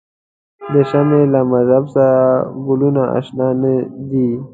د 0.73 0.75
شمعې 0.89 1.23
له 1.33 1.41
مذهب 1.51 1.83
سره 1.93 2.17
ګلونه 2.67 3.01
آشنا 3.17 3.47
نه 3.61 3.73
دي. 4.09 4.29